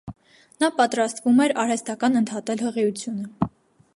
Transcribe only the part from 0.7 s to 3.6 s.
պատրաստվում էր արհեստական ընդհատել հղիությունը։